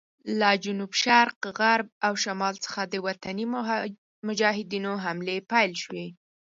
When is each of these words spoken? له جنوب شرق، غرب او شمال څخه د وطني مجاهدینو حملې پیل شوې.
له 0.39 0.49
جنوب 0.63 0.91
شرق، 1.03 1.39
غرب 1.59 1.87
او 2.05 2.13
شمال 2.23 2.55
څخه 2.65 2.81
د 2.93 2.95
وطني 3.07 3.45
مجاهدینو 4.27 4.91
حملې 5.03 5.37
پیل 5.51 5.71
شوې. 5.83 6.07